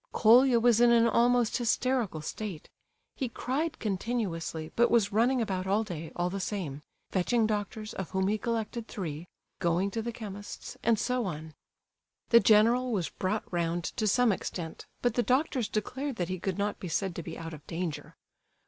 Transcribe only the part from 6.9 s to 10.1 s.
fetching doctors, of whom he collected three; going to